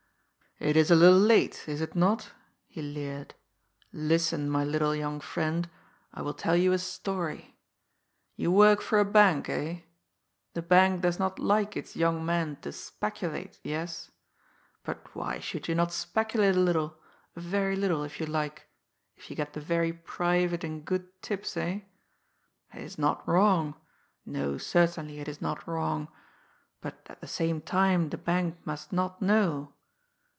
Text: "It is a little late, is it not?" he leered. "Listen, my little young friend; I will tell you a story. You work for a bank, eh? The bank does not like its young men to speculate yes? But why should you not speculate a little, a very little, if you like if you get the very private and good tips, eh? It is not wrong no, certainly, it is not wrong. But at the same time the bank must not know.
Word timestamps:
"It 0.59 0.77
is 0.77 0.91
a 0.91 0.95
little 0.95 1.17
late, 1.17 1.67
is 1.67 1.81
it 1.81 1.95
not?" 1.95 2.33
he 2.67 2.83
leered. 2.83 3.33
"Listen, 3.91 4.47
my 4.47 4.63
little 4.63 4.93
young 4.95 5.19
friend; 5.19 5.67
I 6.13 6.21
will 6.21 6.35
tell 6.35 6.55
you 6.55 6.71
a 6.71 6.77
story. 6.77 7.57
You 8.35 8.51
work 8.51 8.79
for 8.79 8.99
a 8.99 9.03
bank, 9.05 9.49
eh? 9.49 9.79
The 10.53 10.61
bank 10.61 11.01
does 11.01 11.17
not 11.17 11.39
like 11.39 11.75
its 11.75 11.95
young 11.95 12.23
men 12.23 12.57
to 12.57 12.71
speculate 12.71 13.59
yes? 13.63 14.11
But 14.83 15.15
why 15.15 15.39
should 15.39 15.67
you 15.67 15.73
not 15.73 15.91
speculate 15.91 16.55
a 16.55 16.59
little, 16.59 16.95
a 17.35 17.39
very 17.39 17.75
little, 17.75 18.03
if 18.03 18.19
you 18.19 18.27
like 18.27 18.67
if 19.15 19.31
you 19.31 19.35
get 19.35 19.53
the 19.53 19.61
very 19.61 19.91
private 19.93 20.63
and 20.63 20.85
good 20.85 21.07
tips, 21.23 21.57
eh? 21.57 21.79
It 22.71 22.83
is 22.83 22.99
not 22.99 23.27
wrong 23.27 23.73
no, 24.27 24.59
certainly, 24.59 25.19
it 25.21 25.27
is 25.27 25.41
not 25.41 25.67
wrong. 25.67 26.07
But 26.81 26.99
at 27.07 27.19
the 27.19 27.25
same 27.27 27.61
time 27.61 28.09
the 28.11 28.17
bank 28.19 28.57
must 28.63 28.93
not 28.93 29.23
know. 29.23 29.73